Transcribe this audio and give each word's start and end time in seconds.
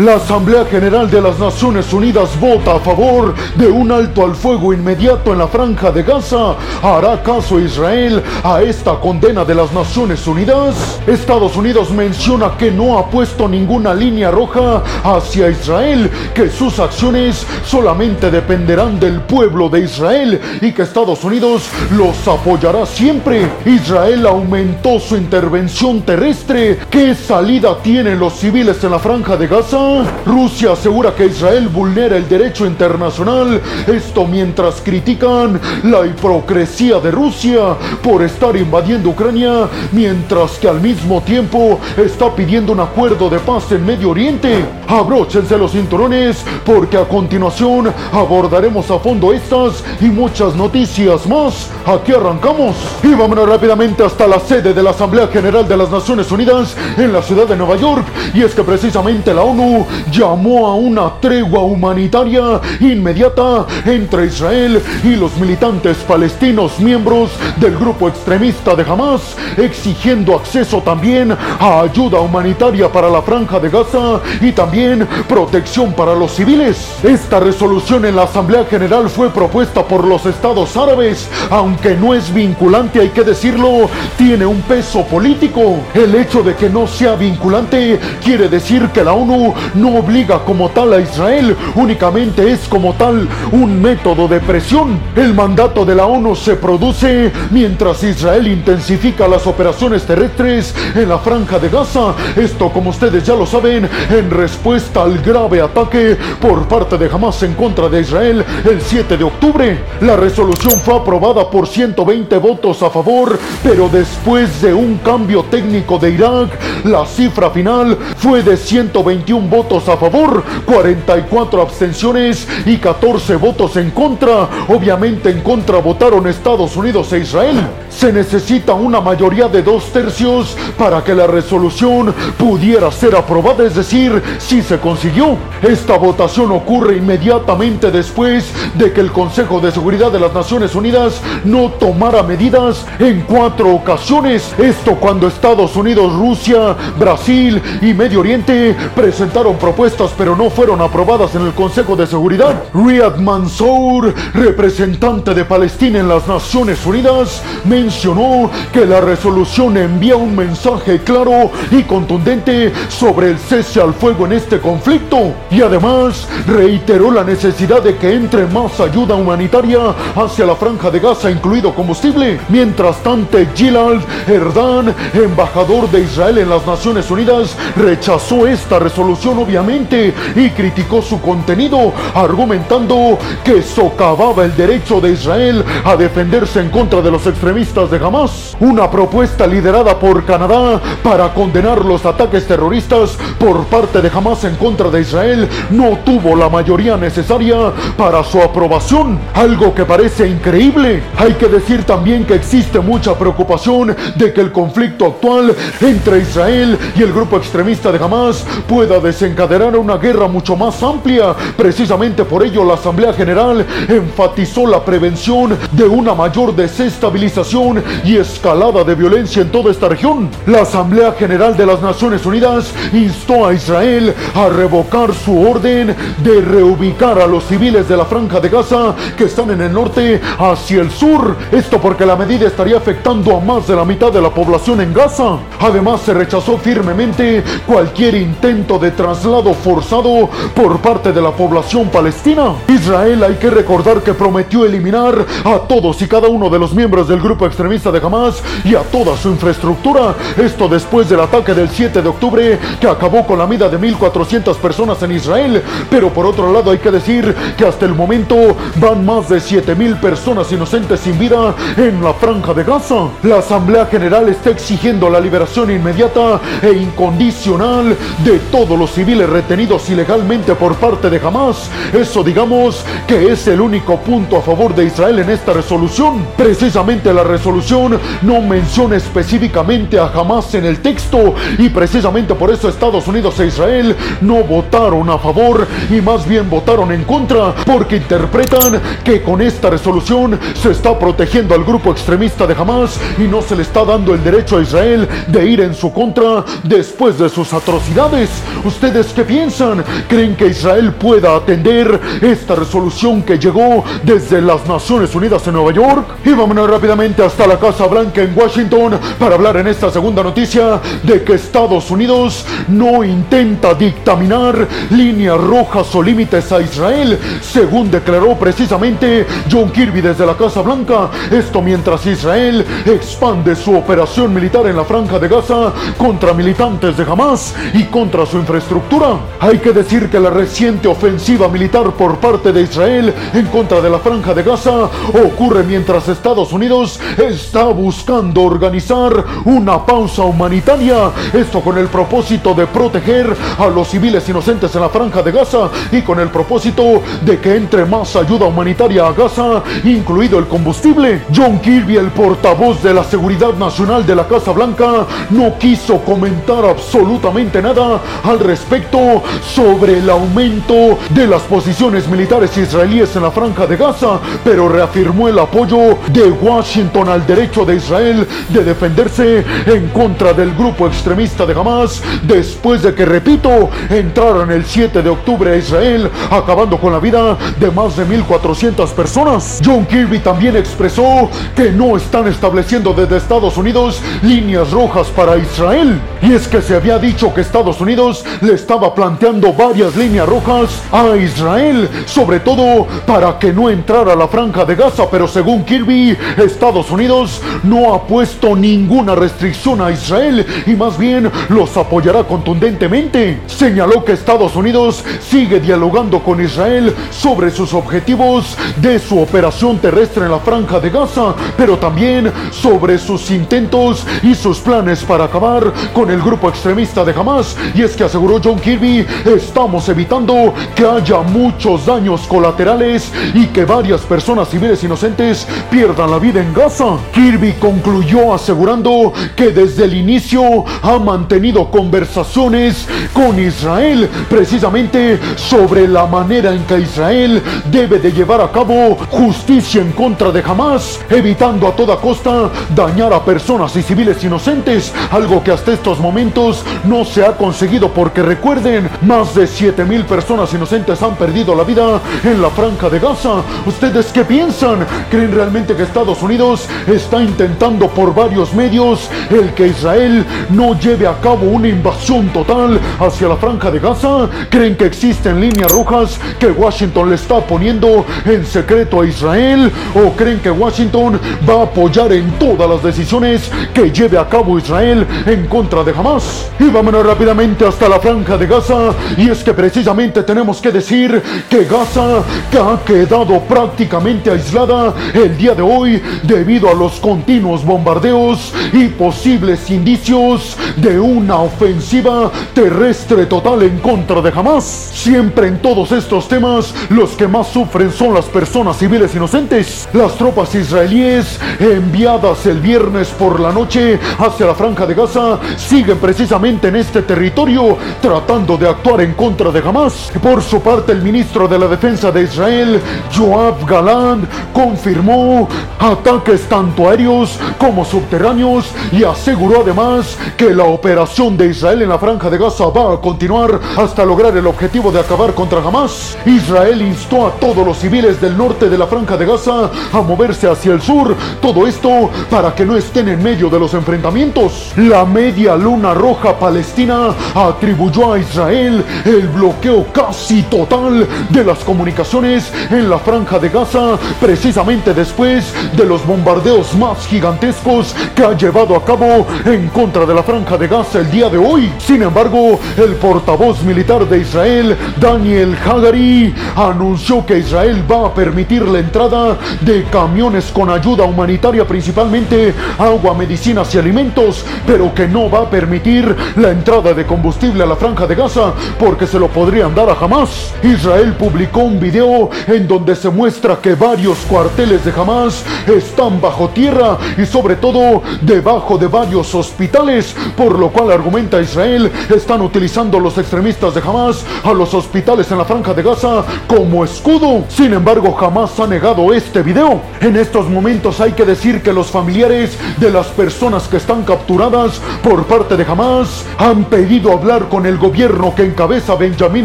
La 0.00 0.14
Asamblea 0.14 0.64
General 0.64 1.10
de 1.10 1.20
las 1.20 1.38
Naciones 1.38 1.92
Unidas 1.92 2.30
vota 2.40 2.76
a 2.76 2.80
favor 2.80 3.34
de 3.56 3.68
un 3.68 3.92
alto 3.92 4.24
al 4.24 4.34
fuego 4.34 4.72
inmediato 4.72 5.30
en 5.30 5.38
la 5.40 5.46
franja 5.46 5.92
de 5.92 6.02
Gaza. 6.02 6.54
¿Hará 6.82 7.22
caso 7.22 7.60
Israel 7.60 8.22
a 8.42 8.62
esta 8.62 8.98
condena 8.98 9.44
de 9.44 9.54
las 9.54 9.70
Naciones 9.74 10.26
Unidas? 10.26 10.98
Estados 11.06 11.54
Unidos 11.54 11.90
menciona 11.90 12.56
que 12.56 12.70
no 12.70 12.98
ha 12.98 13.10
puesto 13.10 13.46
ninguna 13.46 13.92
línea 13.92 14.30
roja 14.30 14.82
hacia 15.04 15.50
Israel, 15.50 16.10
que 16.32 16.48
sus 16.48 16.78
acciones 16.78 17.46
solamente 17.66 18.30
dependerán 18.30 18.98
del 18.98 19.20
pueblo 19.20 19.68
de 19.68 19.80
Israel 19.80 20.40
y 20.62 20.72
que 20.72 20.80
Estados 20.80 21.22
Unidos 21.24 21.68
los 21.90 22.26
apoyará 22.26 22.86
siempre. 22.86 23.46
Israel 23.66 24.26
aumentó 24.26 24.98
su 24.98 25.14
intervención 25.14 26.00
terrestre. 26.00 26.78
¿Qué 26.88 27.14
salida 27.14 27.76
tienen 27.82 28.18
los 28.18 28.32
civiles 28.32 28.82
en 28.82 28.92
la 28.92 28.98
franja 28.98 29.36
de 29.36 29.46
Gaza? 29.46 29.89
Rusia 30.26 30.72
asegura 30.72 31.14
que 31.14 31.26
Israel 31.26 31.68
vulnera 31.68 32.16
el 32.16 32.28
derecho 32.28 32.66
internacional. 32.66 33.60
Esto 33.86 34.26
mientras 34.26 34.80
critican 34.80 35.60
la 35.84 36.06
hipocresía 36.06 36.98
de 37.00 37.10
Rusia 37.10 37.76
por 38.02 38.22
estar 38.22 38.56
invadiendo 38.56 39.10
Ucrania, 39.10 39.68
mientras 39.92 40.52
que 40.58 40.68
al 40.68 40.80
mismo 40.80 41.20
tiempo 41.22 41.78
está 41.96 42.34
pidiendo 42.34 42.72
un 42.72 42.80
acuerdo 42.80 43.28
de 43.28 43.38
paz 43.38 43.70
en 43.72 43.84
Medio 43.84 44.10
Oriente. 44.10 44.64
Abróchense 44.88 45.56
los 45.56 45.72
cinturones 45.72 46.44
porque 46.64 46.96
a 46.96 47.06
continuación 47.06 47.92
abordaremos 48.12 48.90
a 48.90 48.98
fondo 48.98 49.32
estas 49.32 49.82
y 50.00 50.06
muchas 50.06 50.54
noticias 50.54 51.26
más. 51.26 51.70
Aquí 51.86 52.12
arrancamos 52.12 52.76
y 53.02 53.14
vámonos 53.14 53.48
rápidamente 53.48 54.04
hasta 54.04 54.26
la 54.26 54.40
sede 54.40 54.74
de 54.74 54.82
la 54.82 54.90
Asamblea 54.90 55.28
General 55.28 55.66
de 55.66 55.76
las 55.76 55.90
Naciones 55.90 56.30
Unidas 56.30 56.76
en 56.96 57.12
la 57.12 57.22
ciudad 57.22 57.46
de 57.46 57.56
Nueva 57.56 57.76
York. 57.76 58.04
Y 58.34 58.42
es 58.42 58.54
que 58.54 58.62
precisamente 58.62 59.32
la 59.32 59.42
ONU 59.42 59.79
llamó 60.10 60.66
a 60.66 60.74
una 60.74 61.20
tregua 61.20 61.60
humanitaria 61.60 62.60
inmediata 62.80 63.66
entre 63.84 64.26
Israel 64.26 64.82
y 65.04 65.16
los 65.16 65.36
militantes 65.36 65.98
palestinos 65.98 66.78
miembros 66.78 67.30
del 67.56 67.76
grupo 67.76 68.08
extremista 68.08 68.74
de 68.74 68.82
Hamas, 68.82 69.36
exigiendo 69.56 70.34
acceso 70.34 70.82
también 70.82 71.32
a 71.32 71.80
ayuda 71.80 72.20
humanitaria 72.20 72.90
para 72.90 73.08
la 73.08 73.22
franja 73.22 73.58
de 73.58 73.68
Gaza 73.68 74.20
y 74.40 74.52
también 74.52 75.06
protección 75.28 75.92
para 75.92 76.14
los 76.14 76.32
civiles. 76.32 76.98
Esta 77.02 77.40
resolución 77.40 78.04
en 78.04 78.16
la 78.16 78.22
Asamblea 78.24 78.64
General 78.64 79.08
fue 79.08 79.30
propuesta 79.30 79.84
por 79.84 80.04
los 80.04 80.26
estados 80.26 80.76
árabes, 80.76 81.28
aunque 81.50 81.96
no 81.96 82.14
es 82.14 82.32
vinculante, 82.32 83.00
hay 83.00 83.08
que 83.08 83.24
decirlo, 83.24 83.88
tiene 84.16 84.46
un 84.46 84.60
peso 84.62 85.04
político. 85.04 85.78
El 85.94 86.14
hecho 86.14 86.42
de 86.42 86.54
que 86.54 86.68
no 86.68 86.86
sea 86.86 87.14
vinculante 87.14 87.98
quiere 88.22 88.48
decir 88.48 88.88
que 88.88 89.04
la 89.04 89.12
ONU 89.12 89.54
no 89.74 89.96
obliga 89.96 90.44
como 90.44 90.68
tal 90.70 90.92
a 90.92 91.00
Israel, 91.00 91.56
únicamente 91.74 92.50
es 92.50 92.60
como 92.68 92.94
tal 92.94 93.28
un 93.52 93.80
método 93.80 94.28
de 94.28 94.40
presión. 94.40 94.98
El 95.16 95.34
mandato 95.34 95.84
de 95.84 95.94
la 95.94 96.06
ONU 96.06 96.34
se 96.36 96.56
produce 96.56 97.32
mientras 97.50 98.02
Israel 98.02 98.46
intensifica 98.46 99.28
las 99.28 99.46
operaciones 99.46 100.04
terrestres 100.04 100.74
en 100.94 101.08
la 101.08 101.18
franja 101.18 101.58
de 101.58 101.68
Gaza. 101.68 102.14
Esto, 102.36 102.70
como 102.70 102.90
ustedes 102.90 103.24
ya 103.24 103.34
lo 103.34 103.46
saben, 103.46 103.88
en 104.10 104.30
respuesta 104.30 105.02
al 105.02 105.18
grave 105.18 105.60
ataque 105.60 106.16
por 106.40 106.66
parte 106.68 106.98
de 106.98 107.08
Hamas 107.10 107.42
en 107.42 107.54
contra 107.54 107.88
de 107.88 108.00
Israel 108.00 108.44
el 108.64 108.80
7 108.80 109.16
de 109.16 109.24
octubre. 109.24 109.78
La 110.00 110.16
resolución 110.16 110.80
fue 110.80 110.96
aprobada 110.96 111.48
por 111.50 111.66
120 111.66 112.36
votos 112.38 112.82
a 112.82 112.90
favor, 112.90 113.38
pero 113.62 113.88
después 113.88 114.62
de 114.62 114.72
un 114.72 114.98
cambio 114.98 115.44
técnico 115.44 115.98
de 115.98 116.10
Irak, 116.10 116.50
la 116.84 117.06
cifra 117.06 117.50
final 117.50 117.96
fue 118.16 118.42
de 118.42 118.56
121 118.56 119.48
votos 119.50 119.88
a 119.88 119.96
favor, 119.96 120.42
44 120.64 121.60
abstenciones 121.60 122.48
y 122.64 122.78
14 122.78 123.36
votos 123.36 123.76
en 123.76 123.90
contra. 123.90 124.48
Obviamente 124.68 125.28
en 125.30 125.42
contra 125.42 125.78
votaron 125.78 126.26
Estados 126.26 126.76
Unidos 126.76 127.12
e 127.12 127.18
Israel. 127.18 127.56
Se 127.90 128.12
necesita 128.12 128.72
una 128.72 129.00
mayoría 129.00 129.48
de 129.48 129.62
dos 129.62 129.92
tercios 129.92 130.56
para 130.78 131.04
que 131.04 131.14
la 131.14 131.26
resolución 131.26 132.14
pudiera 132.38 132.90
ser 132.90 133.14
aprobada, 133.14 133.66
es 133.66 133.74
decir, 133.74 134.22
si 134.38 134.62
se 134.62 134.78
consiguió. 134.78 135.36
Esta 135.62 135.98
votación 135.98 136.52
ocurre 136.52 136.96
inmediatamente 136.96 137.90
después 137.90 138.52
de 138.74 138.92
que 138.92 139.00
el 139.00 139.12
Consejo 139.12 139.60
de 139.60 139.72
Seguridad 139.72 140.10
de 140.10 140.20
las 140.20 140.32
Naciones 140.32 140.74
Unidas 140.74 141.20
no 141.44 141.70
tomara 141.72 142.22
medidas 142.22 142.86
en 142.98 143.22
cuatro 143.22 143.74
ocasiones. 143.74 144.54
Esto 144.58 144.96
cuando 144.96 145.26
Estados 145.26 145.76
Unidos, 145.76 146.12
Rusia, 146.14 146.76
Brasil 146.98 147.60
y 147.82 147.92
Medio 147.92 148.20
Oriente 148.20 148.76
presentaron 148.94 149.56
propuestas 149.56 150.12
pero 150.16 150.36
no 150.36 150.50
fueron 150.50 150.80
aprobadas 150.80 151.34
en 151.34 151.42
el 151.42 151.52
Consejo 151.52 151.96
de 151.96 152.06
Seguridad. 152.06 152.64
Riyad 152.72 153.16
Mansour, 153.16 154.14
representante 154.34 155.34
de 155.34 155.44
Palestina 155.44 155.98
en 155.98 156.08
las 156.08 156.26
Naciones 156.26 156.84
Unidas, 156.86 157.42
mencionó 157.80 158.50
que 158.74 158.84
la 158.84 159.00
resolución 159.00 159.74
envía 159.78 160.14
un 160.14 160.36
mensaje 160.36 160.98
claro 160.98 161.50
y 161.70 161.82
contundente 161.84 162.72
sobre 162.90 163.30
el 163.30 163.38
cese 163.38 163.80
al 163.80 163.94
fuego 163.94 164.26
en 164.26 164.32
este 164.32 164.60
conflicto 164.60 165.32
y 165.50 165.62
además 165.62 166.28
reiteró 166.46 167.10
la 167.10 167.24
necesidad 167.24 167.82
de 167.82 167.96
que 167.96 168.12
entre 168.12 168.44
más 168.46 168.78
ayuda 168.80 169.14
humanitaria 169.14 169.94
hacia 170.14 170.44
la 170.44 170.56
franja 170.56 170.90
de 170.90 171.00
Gaza, 171.00 171.30
incluido 171.30 171.74
combustible. 171.74 172.38
Mientras 172.50 173.02
tanto, 173.02 173.38
Gilad 173.54 174.00
Erdan, 174.28 174.94
embajador 175.14 175.90
de 175.90 176.00
Israel 176.00 176.36
en 176.36 176.50
las 176.50 176.66
Naciones 176.66 177.10
Unidas, 177.10 177.56
rechazó 177.76 178.46
esta 178.46 178.78
resolución 178.78 179.38
obviamente 179.38 180.12
y 180.36 180.50
criticó 180.50 181.00
su 181.00 181.18
contenido, 181.22 181.94
argumentando 182.14 183.18
que 183.42 183.62
socavaba 183.62 184.44
el 184.44 184.54
derecho 184.54 185.00
de 185.00 185.12
Israel 185.12 185.64
a 185.84 185.96
defenderse 185.96 186.60
en 186.60 186.68
contra 186.68 187.00
de 187.00 187.10
los 187.10 187.26
extremistas 187.26 187.69
de 187.70 188.04
Hamas. 188.04 188.56
Una 188.60 188.90
propuesta 188.90 189.46
liderada 189.46 189.98
por 189.98 190.24
Canadá 190.24 190.80
para 191.02 191.32
condenar 191.32 191.84
los 191.84 192.04
ataques 192.04 192.46
terroristas 192.46 193.16
por 193.38 193.64
parte 193.66 194.02
de 194.02 194.10
Hamas 194.12 194.44
en 194.44 194.56
contra 194.56 194.90
de 194.90 195.00
Israel 195.00 195.48
no 195.70 195.98
tuvo 196.04 196.36
la 196.36 196.48
mayoría 196.48 196.96
necesaria 196.96 197.72
para 197.96 198.24
su 198.24 198.40
aprobación, 198.42 199.18
algo 199.34 199.74
que 199.74 199.84
parece 199.84 200.28
increíble. 200.28 201.02
Hay 201.16 201.34
que 201.34 201.48
decir 201.48 201.84
también 201.84 202.24
que 202.24 202.34
existe 202.34 202.80
mucha 202.80 203.16
preocupación 203.16 203.96
de 204.16 204.32
que 204.32 204.40
el 204.40 204.52
conflicto 204.52 205.06
actual 205.06 205.54
entre 205.80 206.18
Israel 206.18 206.78
y 206.96 207.02
el 207.02 207.12
grupo 207.12 207.36
extremista 207.36 207.92
de 207.92 208.04
Hamas 208.04 208.44
pueda 208.68 208.98
desencadenar 208.98 209.30
encadenar 209.30 209.76
una 209.76 209.96
guerra 209.96 210.28
mucho 210.28 210.56
más 210.56 210.82
amplia. 210.82 211.34
Precisamente 211.56 212.24
por 212.24 212.44
ello 212.44 212.64
la 212.64 212.74
Asamblea 212.74 213.12
General 213.12 213.64
enfatizó 213.88 214.66
la 214.66 214.84
prevención 214.84 215.56
de 215.72 215.84
una 215.84 216.14
mayor 216.14 216.54
desestabilización 216.54 217.59
y 218.04 218.16
escalada 218.16 218.84
de 218.84 218.94
violencia 218.94 219.42
en 219.42 219.50
toda 219.50 219.70
esta 219.70 219.88
región. 219.88 220.30
La 220.46 220.62
Asamblea 220.62 221.12
General 221.12 221.54
de 221.56 221.66
las 221.66 221.82
Naciones 221.82 222.24
Unidas 222.24 222.72
instó 222.92 223.46
a 223.46 223.52
Israel 223.52 224.14
a 224.34 224.48
revocar 224.48 225.12
su 225.14 225.38
orden 225.38 225.94
de 226.24 226.40
reubicar 226.40 227.20
a 227.20 227.26
los 227.26 227.44
civiles 227.44 227.86
de 227.86 227.98
la 227.98 228.06
franja 228.06 228.40
de 228.40 228.48
Gaza 228.48 228.94
que 229.16 229.24
están 229.24 229.50
en 229.50 229.60
el 229.60 229.72
norte 229.72 230.20
hacia 230.38 230.80
el 230.80 230.90
sur. 230.90 231.36
Esto 231.52 231.78
porque 231.78 232.06
la 232.06 232.16
medida 232.16 232.46
estaría 232.46 232.78
afectando 232.78 233.36
a 233.36 233.40
más 233.40 233.66
de 233.66 233.76
la 233.76 233.84
mitad 233.84 234.10
de 234.10 234.22
la 234.22 234.30
población 234.30 234.80
en 234.80 234.94
Gaza. 234.94 235.36
Además 235.60 236.00
se 236.00 236.14
rechazó 236.14 236.56
firmemente 236.56 237.44
cualquier 237.66 238.14
intento 238.14 238.78
de 238.78 238.90
traslado 238.92 239.52
forzado 239.52 240.30
por 240.54 240.78
parte 240.78 241.12
de 241.12 241.20
la 241.20 241.32
población 241.32 241.90
palestina. 241.90 242.54
Israel 242.68 243.22
hay 243.22 243.34
que 243.34 243.50
recordar 243.50 244.02
que 244.02 244.14
prometió 244.14 244.64
eliminar 244.64 245.26
a 245.44 245.58
todos 245.68 246.00
y 246.00 246.08
cada 246.08 246.28
uno 246.28 246.48
de 246.48 246.58
los 246.58 246.74
miembros 246.74 247.08
del 247.08 247.20
grupo 247.20 247.49
extremista 247.50 247.90
de 247.90 247.98
Hamas 247.98 248.42
y 248.64 248.74
a 248.74 248.82
toda 248.82 249.16
su 249.16 249.28
infraestructura. 249.28 250.14
Esto 250.36 250.68
después 250.68 251.08
del 251.08 251.20
ataque 251.20 251.52
del 251.52 251.68
7 251.68 252.00
de 252.00 252.08
octubre 252.08 252.58
que 252.80 252.86
acabó 252.86 253.26
con 253.26 253.38
la 253.38 253.46
vida 253.46 253.68
de 253.68 253.78
1.400 253.78 254.56
personas 254.56 255.02
en 255.02 255.12
Israel. 255.12 255.62
Pero 255.90 256.10
por 256.10 256.26
otro 256.26 256.52
lado 256.52 256.70
hay 256.70 256.78
que 256.78 256.90
decir 256.90 257.34
que 257.56 257.66
hasta 257.66 257.84
el 257.86 257.94
momento 257.94 258.36
van 258.76 259.04
más 259.04 259.28
de 259.28 259.38
7.000 259.38 260.00
personas 260.00 260.50
inocentes 260.52 261.00
sin 261.00 261.18
vida 261.18 261.54
en 261.76 262.02
la 262.02 262.14
franja 262.14 262.54
de 262.54 262.64
Gaza. 262.64 263.08
La 263.24 263.38
Asamblea 263.38 263.86
General 263.86 264.28
está 264.28 264.50
exigiendo 264.50 265.10
la 265.10 265.20
liberación 265.20 265.70
inmediata 265.70 266.40
e 266.62 266.72
incondicional 266.72 267.96
de 268.24 268.38
todos 268.50 268.78
los 268.78 268.92
civiles 268.92 269.28
retenidos 269.28 269.90
ilegalmente 269.90 270.54
por 270.54 270.76
parte 270.76 271.10
de 271.10 271.18
Hamas. 271.18 271.68
Eso 271.92 272.22
digamos 272.22 272.84
que 273.06 273.32
es 273.32 273.46
el 273.48 273.60
único 273.60 273.96
punto 273.98 274.36
a 274.36 274.42
favor 274.42 274.74
de 274.74 274.84
Israel 274.84 275.18
en 275.18 275.30
esta 275.30 275.52
resolución. 275.52 276.26
Precisamente 276.36 277.12
la 277.12 277.24
resolución 277.24 277.39
resolución 277.40 277.98
no 278.20 278.42
menciona 278.42 278.96
específicamente 278.96 279.98
a 279.98 280.08
Hamas 280.08 280.54
en 280.54 280.66
el 280.66 280.80
texto 280.80 281.34
y 281.56 281.70
precisamente 281.70 282.34
por 282.34 282.50
eso 282.50 282.68
Estados 282.68 283.08
Unidos 283.08 283.40
e 283.40 283.46
Israel 283.46 283.96
no 284.20 284.44
votaron 284.44 285.08
a 285.08 285.16
favor 285.16 285.66
y 285.88 286.02
más 286.02 286.28
bien 286.28 286.50
votaron 286.50 286.92
en 286.92 287.02
contra 287.04 287.54
porque 287.64 287.96
interpretan 287.96 288.78
que 289.02 289.22
con 289.22 289.40
esta 289.40 289.70
resolución 289.70 290.38
se 290.52 290.72
está 290.72 290.98
protegiendo 290.98 291.54
al 291.54 291.64
grupo 291.64 291.90
extremista 291.92 292.46
de 292.46 292.52
Hamas 292.52 293.00
y 293.16 293.22
no 293.22 293.40
se 293.40 293.56
le 293.56 293.62
está 293.62 293.86
dando 293.86 294.12
el 294.12 294.22
derecho 294.22 294.58
a 294.58 294.62
Israel 294.62 295.08
de 295.28 295.46
ir 295.46 295.62
en 295.62 295.74
su 295.74 295.94
contra 295.94 296.44
después 296.62 297.18
de 297.18 297.30
sus 297.30 297.54
atrocidades. 297.54 298.28
¿Ustedes 298.66 299.14
qué 299.14 299.24
piensan? 299.24 299.82
¿Creen 300.08 300.36
que 300.36 300.48
Israel 300.48 300.92
pueda 300.92 301.36
atender 301.36 301.98
esta 302.20 302.54
resolución 302.54 303.22
que 303.22 303.38
llegó 303.38 303.82
desde 304.02 304.42
las 304.42 304.66
Naciones 304.68 305.14
Unidas 305.14 305.46
en 305.46 305.54
Nueva 305.54 305.72
York? 305.72 306.04
Y 306.22 306.32
vámonos 306.32 306.68
rápidamente 306.68 307.29
hasta 307.30 307.46
la 307.46 307.60
Casa 307.60 307.86
Blanca 307.86 308.22
en 308.22 308.36
Washington 308.36 308.98
para 309.16 309.36
hablar 309.36 309.56
en 309.58 309.68
esta 309.68 309.88
segunda 309.88 310.20
noticia 310.20 310.80
de 311.04 311.22
que 311.22 311.34
Estados 311.34 311.88
Unidos 311.88 312.44
no 312.66 313.04
intenta 313.04 313.72
dictaminar 313.74 314.66
líneas 314.90 315.38
rojas 315.40 315.94
o 315.94 316.02
límites 316.02 316.50
a 316.50 316.60
Israel, 316.60 317.16
según 317.40 317.88
declaró 317.88 318.34
precisamente 318.34 319.28
John 319.48 319.70
Kirby 319.70 320.00
desde 320.00 320.26
la 320.26 320.34
Casa 320.34 320.60
Blanca. 320.62 321.08
Esto 321.30 321.62
mientras 321.62 322.04
Israel 322.04 322.66
expande 322.84 323.54
su 323.54 323.76
operación 323.76 324.34
militar 324.34 324.66
en 324.66 324.74
la 324.74 324.84
franja 324.84 325.20
de 325.20 325.28
Gaza 325.28 325.72
contra 325.96 326.34
militantes 326.34 326.96
de 326.96 327.04
Hamas 327.04 327.54
y 327.74 327.84
contra 327.84 328.26
su 328.26 328.38
infraestructura. 328.38 329.20
Hay 329.38 329.58
que 329.58 329.72
decir 329.72 330.10
que 330.10 330.18
la 330.18 330.30
reciente 330.30 330.88
ofensiva 330.88 331.48
militar 331.48 331.92
por 331.92 332.16
parte 332.16 332.52
de 332.52 332.62
Israel 332.62 333.14
en 333.34 333.46
contra 333.46 333.80
de 333.80 333.88
la 333.88 334.00
franja 334.00 334.34
de 334.34 334.42
Gaza 334.42 334.90
ocurre 335.24 335.62
mientras 335.62 336.08
Estados 336.08 336.52
Unidos 336.52 336.98
está 337.28 337.64
buscando 337.64 338.42
organizar 338.42 339.24
una 339.44 339.84
pausa 339.84 340.22
humanitaria, 340.22 341.10
esto 341.32 341.60
con 341.60 341.76
el 341.76 341.88
propósito 341.88 342.54
de 342.54 342.66
proteger 342.66 343.36
a 343.58 343.68
los 343.68 343.88
civiles 343.88 344.28
inocentes 344.28 344.74
en 344.74 344.80
la 344.80 344.88
franja 344.88 345.22
de 345.22 345.32
Gaza 345.32 345.68
y 345.92 346.02
con 346.02 346.18
el 346.18 346.28
propósito 346.28 347.02
de 347.22 347.38
que 347.38 347.56
entre 347.56 347.84
más 347.84 348.16
ayuda 348.16 348.46
humanitaria 348.46 349.06
a 349.06 349.12
Gaza, 349.12 349.62
incluido 349.84 350.38
el 350.38 350.46
combustible. 350.46 351.22
John 351.34 351.58
Kirby, 351.60 351.96
el 351.96 352.08
portavoz 352.08 352.82
de 352.82 352.94
la 352.94 353.04
Seguridad 353.04 353.54
Nacional 353.54 354.06
de 354.06 354.16
la 354.16 354.26
Casa 354.26 354.52
Blanca, 354.52 355.06
no 355.30 355.58
quiso 355.58 355.98
comentar 355.98 356.64
absolutamente 356.64 357.60
nada 357.60 358.00
al 358.24 358.38
respecto 358.38 359.22
sobre 359.54 359.98
el 359.98 360.08
aumento 360.08 360.98
de 361.10 361.26
las 361.26 361.42
posiciones 361.42 362.08
militares 362.08 362.56
israelíes 362.56 363.14
en 363.16 363.22
la 363.22 363.30
franja 363.30 363.66
de 363.66 363.76
Gaza, 363.76 364.18
pero 364.42 364.68
reafirmó 364.68 365.28
el 365.28 365.38
apoyo 365.38 365.98
de 366.08 366.30
Washington 366.30 367.09
al 367.10 367.26
derecho 367.26 367.64
de 367.64 367.76
Israel 367.76 368.26
de 368.48 368.64
defenderse 368.64 369.44
en 369.66 369.88
contra 369.88 370.32
del 370.32 370.54
grupo 370.54 370.86
extremista 370.86 371.44
de 371.44 371.52
Hamas 371.52 372.02
después 372.22 372.82
de 372.82 372.94
que, 372.94 373.04
repito, 373.04 373.70
entraron 373.88 374.50
el 374.50 374.64
7 374.64 375.02
de 375.02 375.10
octubre 375.10 375.52
a 375.52 375.56
Israel, 375.56 376.10
acabando 376.30 376.78
con 376.78 376.92
la 376.92 376.98
vida 376.98 377.36
de 377.58 377.70
más 377.70 377.96
de 377.96 378.06
1.400 378.06 378.88
personas. 378.90 379.60
John 379.64 379.86
Kirby 379.86 380.20
también 380.20 380.56
expresó 380.56 381.28
que 381.54 381.70
no 381.70 381.96
están 381.96 382.28
estableciendo 382.28 382.92
desde 382.92 383.16
Estados 383.16 383.56
Unidos 383.56 384.00
líneas 384.22 384.70
rojas 384.70 385.08
para 385.08 385.36
Israel. 385.36 386.00
Y 386.22 386.32
es 386.32 386.46
que 386.48 386.62
se 386.62 386.76
había 386.76 386.98
dicho 386.98 387.32
que 387.32 387.40
Estados 387.40 387.80
Unidos 387.80 388.24
le 388.40 388.54
estaba 388.54 388.94
planteando 388.94 389.52
varias 389.52 389.96
líneas 389.96 390.28
rojas 390.28 390.70
a 390.92 391.16
Israel, 391.16 391.88
sobre 392.06 392.40
todo 392.40 392.86
para 393.06 393.38
que 393.38 393.52
no 393.52 393.70
entrara 393.70 394.12
a 394.12 394.16
la 394.16 394.28
franja 394.28 394.64
de 394.64 394.74
Gaza, 394.74 395.08
pero 395.10 395.26
según 395.26 395.64
Kirby, 395.64 396.16
Estados 396.36 396.89
Unidos 396.90 397.40
no 397.62 397.94
ha 397.94 398.06
puesto 398.06 398.56
ninguna 398.56 399.14
restricción 399.14 399.80
a 399.80 399.90
Israel 399.90 400.46
y 400.66 400.72
más 400.72 400.98
bien 400.98 401.30
los 401.48 401.76
apoyará 401.76 402.24
contundentemente. 402.24 403.40
Señaló 403.46 404.04
que 404.04 404.12
Estados 404.12 404.56
Unidos 404.56 405.04
sigue 405.20 405.60
dialogando 405.60 406.20
con 406.20 406.42
Israel 406.42 406.94
sobre 407.10 407.50
sus 407.50 407.74
objetivos 407.74 408.56
de 408.76 408.98
su 408.98 409.20
operación 409.20 409.78
terrestre 409.78 410.24
en 410.24 410.30
la 410.30 410.38
franja 410.38 410.80
de 410.80 410.90
Gaza, 410.90 411.34
pero 411.56 411.78
también 411.78 412.32
sobre 412.50 412.98
sus 412.98 413.30
intentos 413.30 414.06
y 414.22 414.34
sus 414.34 414.58
planes 414.58 415.02
para 415.04 415.24
acabar 415.24 415.72
con 415.92 416.10
el 416.10 416.20
grupo 416.20 416.48
extremista 416.48 417.04
de 417.04 417.12
Hamas. 417.12 417.56
Y 417.74 417.82
es 417.82 417.96
que 417.96 418.04
aseguró 418.04 418.40
John 418.42 418.58
Kirby, 418.58 419.06
estamos 419.24 419.88
evitando 419.88 420.54
que 420.74 420.86
haya 420.86 421.20
muchos 421.20 421.86
daños 421.86 422.22
colaterales 422.26 423.10
y 423.34 423.46
que 423.46 423.64
varias 423.64 424.02
personas 424.02 424.48
civiles 424.48 424.82
inocentes 424.82 425.46
pierdan 425.70 426.10
la 426.10 426.18
vida 426.18 426.40
en 426.40 426.52
Gaza. 426.52 426.79
Kirby 427.12 427.52
concluyó 427.60 428.32
asegurando 428.32 429.12
que 429.36 429.50
desde 429.50 429.84
el 429.84 429.92
inicio 429.92 430.64
ha 430.82 430.98
mantenido 430.98 431.70
conversaciones 431.70 432.88
con 433.12 433.38
Israel 433.38 434.08
precisamente 434.30 435.20
sobre 435.36 435.86
la 435.86 436.06
manera 436.06 436.54
en 436.54 436.64
que 436.64 436.80
Israel 436.80 437.42
debe 437.70 437.98
de 437.98 438.12
llevar 438.12 438.40
a 438.40 438.50
cabo 438.50 438.96
justicia 439.10 439.82
en 439.82 439.92
contra 439.92 440.32
de 440.32 440.42
Hamas, 440.42 440.98
evitando 441.10 441.68
a 441.68 441.76
toda 441.76 441.98
costa 441.98 442.48
dañar 442.74 443.12
a 443.12 443.22
personas 443.26 443.76
y 443.76 443.82
civiles 443.82 444.24
inocentes, 444.24 444.90
algo 445.10 445.44
que 445.44 445.52
hasta 445.52 445.72
estos 445.72 445.98
momentos 445.98 446.64
no 446.84 447.04
se 447.04 447.26
ha 447.26 447.36
conseguido 447.36 447.92
porque 447.92 448.22
recuerden, 448.22 448.88
más 449.02 449.34
de 449.34 449.46
7 449.46 449.84
mil 449.84 450.06
personas 450.06 450.54
inocentes 450.54 451.02
han 451.02 451.16
perdido 451.16 451.54
la 451.54 451.64
vida 451.64 452.00
en 452.24 452.40
la 452.40 452.48
franja 452.48 452.88
de 452.88 453.00
Gaza. 453.00 453.42
¿Ustedes 453.66 454.06
qué 454.06 454.24
piensan? 454.24 454.86
¿Creen 455.10 455.34
realmente 455.34 455.76
que 455.76 455.82
Estados 455.82 456.22
Unidos 456.22 456.69
está 456.86 457.22
intentando 457.22 457.88
por 457.88 458.14
varios 458.14 458.52
medios 458.54 459.08
el 459.30 459.52
que 459.54 459.68
Israel 459.68 460.24
no 460.50 460.78
lleve 460.78 461.06
a 461.06 461.20
cabo 461.20 461.46
una 461.46 461.68
invasión 461.68 462.28
total 462.28 462.78
hacia 462.98 463.28
la 463.28 463.36
franja 463.36 463.70
de 463.70 463.78
Gaza? 463.78 464.28
¿Creen 464.48 464.76
que 464.76 464.86
existen 464.86 465.40
líneas 465.40 465.70
rojas 465.70 466.18
que 466.38 466.48
Washington 466.48 467.10
le 467.10 467.14
está 467.16 467.40
poniendo 467.40 468.04
en 468.24 468.44
secreto 468.44 469.00
a 469.00 469.06
Israel? 469.06 469.70
¿O 469.94 470.12
creen 470.12 470.40
que 470.40 470.50
Washington 470.50 471.20
va 471.48 471.60
a 471.60 471.62
apoyar 471.64 472.12
en 472.12 472.30
todas 472.32 472.68
las 472.68 472.82
decisiones 472.82 473.50
que 473.72 473.90
lleve 473.90 474.18
a 474.18 474.28
cabo 474.28 474.58
Israel 474.58 475.06
en 475.26 475.46
contra 475.46 475.84
de 475.84 475.92
Hamas? 475.92 476.50
Y 476.58 476.64
vámonos 476.64 477.04
rápidamente 477.04 477.66
hasta 477.66 477.88
la 477.88 478.00
franja 478.00 478.36
de 478.36 478.46
Gaza. 478.46 478.94
Y 479.16 479.28
es 479.28 479.42
que 479.42 479.54
precisamente 479.54 480.22
tenemos 480.22 480.60
que 480.60 480.70
decir 480.70 481.22
que 481.48 481.64
Gaza 481.64 482.22
que 482.50 482.58
ha 482.58 482.78
quedado 482.84 483.40
prácticamente 483.40 484.30
aislada 484.30 484.94
el 485.14 485.36
día 485.36 485.54
de 485.54 485.62
hoy 485.62 486.02
debido 486.22 486.59
a 486.68 486.74
los 486.74 487.00
continuos 487.00 487.64
bombardeos 487.64 488.52
y 488.72 488.88
posibles 488.88 489.70
indicios 489.70 490.56
de 490.76 491.00
una 491.00 491.38
ofensiva 491.38 492.30
terrestre 492.54 493.26
total 493.26 493.62
en 493.62 493.78
contra 493.78 494.20
de 494.20 494.30
Hamas. 494.30 494.64
Siempre 494.64 495.46
en 495.48 495.62
todos 495.62 495.92
estos 495.92 496.28
temas 496.28 496.74
los 496.90 497.10
que 497.12 497.26
más 497.26 497.48
sufren 497.48 497.90
son 497.90 498.14
las 498.14 498.26
personas 498.26 498.76
civiles 498.76 499.14
inocentes. 499.14 499.88
Las 499.92 500.16
tropas 500.16 500.54
israelíes 500.54 501.40
enviadas 501.58 502.44
el 502.46 502.60
viernes 502.60 503.08
por 503.08 503.40
la 503.40 503.52
noche 503.52 503.98
hacia 504.18 504.46
la 504.46 504.54
franja 504.54 504.86
de 504.86 504.94
Gaza 504.94 505.38
siguen 505.56 505.98
precisamente 505.98 506.68
en 506.68 506.76
este 506.76 507.02
territorio 507.02 507.78
tratando 508.02 508.56
de 508.56 508.68
actuar 508.68 509.00
en 509.00 509.14
contra 509.14 509.50
de 509.50 509.60
Hamas. 509.60 510.10
Por 510.22 510.42
su 510.42 510.60
parte 510.60 510.92
el 510.92 511.02
ministro 511.02 511.48
de 511.48 511.58
la 511.58 511.68
defensa 511.68 512.10
de 512.10 512.22
Israel, 512.22 512.80
Joab 513.16 513.64
Galand, 513.66 514.26
confirmó 514.52 515.48
ataques 515.78 516.48
tanto 516.50 516.90
aéreos 516.90 517.38
como 517.58 517.84
subterráneos 517.84 518.72
y 518.90 519.04
aseguró 519.04 519.62
además 519.62 520.18
que 520.36 520.52
la 520.52 520.64
operación 520.64 521.36
de 521.36 521.46
Israel 521.46 521.82
en 521.82 521.88
la 521.88 521.98
franja 521.98 522.28
de 522.28 522.38
Gaza 522.38 522.66
va 522.66 522.94
a 522.94 523.00
continuar 523.00 523.60
hasta 523.76 524.04
lograr 524.04 524.36
el 524.36 524.46
objetivo 524.48 524.90
de 524.90 524.98
acabar 524.98 525.32
contra 525.32 525.60
Hamas. 525.60 526.18
Israel 526.26 526.82
instó 526.82 527.28
a 527.28 527.30
todos 527.32 527.64
los 527.64 527.78
civiles 527.78 528.20
del 528.20 528.36
norte 528.36 528.68
de 528.68 528.76
la 528.76 528.88
franja 528.88 529.16
de 529.16 529.26
Gaza 529.26 529.70
a 529.92 530.02
moverse 530.02 530.48
hacia 530.48 530.72
el 530.72 530.82
sur, 530.82 531.14
todo 531.40 531.68
esto 531.68 532.10
para 532.28 532.52
que 532.52 532.66
no 532.66 532.76
estén 532.76 533.08
en 533.08 533.22
medio 533.22 533.48
de 533.48 533.60
los 533.60 533.72
enfrentamientos. 533.74 534.72
La 534.76 535.04
media 535.04 535.54
luna 535.56 535.94
roja 535.94 536.36
palestina 536.36 537.14
atribuyó 537.32 538.12
a 538.12 538.18
Israel 538.18 538.84
el 539.04 539.28
bloqueo 539.28 539.86
casi 539.92 540.42
total 540.42 541.06
de 541.28 541.44
las 541.44 541.60
comunicaciones 541.60 542.52
en 542.70 542.90
la 542.90 542.98
franja 542.98 543.38
de 543.38 543.50
Gaza 543.50 543.96
precisamente 544.20 544.92
después 544.92 545.54
de 545.76 545.84
los 545.84 546.04
bombardeos 546.40 546.74
más 546.74 547.06
gigantescos 547.06 547.94
que 548.14 548.24
ha 548.24 548.36
llevado 548.36 548.74
a 548.74 548.84
cabo 548.84 549.26
en 549.44 549.68
contra 549.68 550.06
de 550.06 550.14
la 550.14 550.22
franja 550.22 550.56
de 550.56 550.68
Gaza 550.68 551.00
el 551.00 551.10
día 551.10 551.28
de 551.28 551.36
hoy. 551.36 551.70
Sin 551.78 552.02
embargo, 552.02 552.58
el 552.76 552.94
portavoz 552.94 553.62
militar 553.62 554.08
de 554.08 554.18
Israel, 554.18 554.76
Daniel 554.98 555.54
Hagari, 555.64 556.34
anunció 556.56 557.26
que 557.26 557.38
Israel 557.38 557.84
va 557.90 558.06
a 558.06 558.14
permitir 558.14 558.66
la 558.66 558.78
entrada 558.78 559.36
de 559.60 559.84
camiones 559.84 560.50
con 560.50 560.70
ayuda 560.70 561.04
humanitaria, 561.04 561.66
principalmente 561.66 562.54
agua, 562.78 563.14
medicinas 563.14 563.74
y 563.74 563.78
alimentos, 563.78 564.44
pero 564.66 564.94
que 564.94 565.06
no 565.06 565.30
va 565.30 565.40
a 565.40 565.50
permitir 565.50 566.14
la 566.36 566.50
entrada 566.50 566.94
de 566.94 567.04
combustible 567.04 567.64
a 567.64 567.66
la 567.66 567.76
franja 567.76 568.06
de 568.06 568.14
Gaza 568.14 568.52
porque 568.78 569.06
se 569.06 569.18
lo 569.18 569.28
podrían 569.28 569.74
dar 569.74 569.90
a 569.90 569.96
Hamas. 570.00 570.54
Israel 570.62 571.14
publicó 571.18 571.60
un 571.60 571.78
video 571.78 572.30
en 572.46 572.66
donde 572.66 572.96
se 572.96 573.10
muestra 573.10 573.56
que 573.56 573.74
varios 573.74 574.18
cuarteles 574.20 574.84
de 574.84 574.92
Hamas 574.92 575.44
están 575.66 576.20
bajo 576.20 576.29
tierra 576.54 576.96
y 577.18 577.26
sobre 577.26 577.56
todo 577.56 578.02
debajo 578.22 578.78
de 578.78 578.86
varios 578.86 579.34
hospitales, 579.34 580.14
por 580.36 580.58
lo 580.58 580.70
cual 580.70 580.90
argumenta 580.90 581.40
Israel, 581.40 581.90
están 582.14 582.40
utilizando 582.40 582.98
los 582.98 583.18
extremistas 583.18 583.74
de 583.74 583.80
Hamas 583.80 584.24
a 584.44 584.52
los 584.52 584.72
hospitales 584.74 585.30
en 585.30 585.38
la 585.38 585.44
franja 585.44 585.74
de 585.74 585.82
Gaza 585.82 586.24
como 586.46 586.84
escudo. 586.84 587.44
Sin 587.48 587.72
embargo, 587.72 588.12
jamás 588.12 588.58
ha 588.58 588.66
negado 588.66 589.12
este 589.12 589.42
video. 589.42 589.80
En 590.00 590.16
estos 590.16 590.48
momentos 590.48 591.00
hay 591.00 591.12
que 591.12 591.24
decir 591.24 591.62
que 591.62 591.72
los 591.72 591.90
familiares 591.90 592.58
de 592.78 592.90
las 592.90 593.06
personas 593.08 593.68
que 593.68 593.76
están 593.76 594.02
capturadas 594.04 594.80
por 595.02 595.24
parte 595.24 595.56
de 595.56 595.64
Hamas 595.64 596.24
han 596.38 596.64
pedido 596.64 597.12
hablar 597.12 597.48
con 597.48 597.66
el 597.66 597.76
gobierno 597.76 598.34
que 598.34 598.44
encabeza 598.44 598.94
Benjamin 598.94 599.44